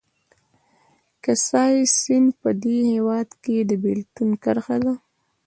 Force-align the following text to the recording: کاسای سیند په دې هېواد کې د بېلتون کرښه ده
کاسای 1.23 1.75
سیند 1.97 2.29
په 2.41 2.49
دې 2.63 2.77
هېواد 2.91 3.29
کې 3.43 3.55
د 3.69 3.71
بېلتون 3.83 4.29
کرښه 4.43 4.77
ده 4.83 4.93